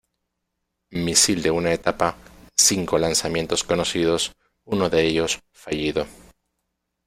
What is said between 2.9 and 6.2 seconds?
lanzamientos conocidos, uno de ellos fallido.